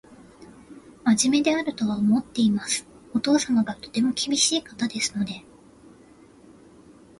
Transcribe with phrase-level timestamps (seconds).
[1.05, 2.87] 真面目であるとは思っています。
[3.13, 5.43] お父様がとても厳しい方ですので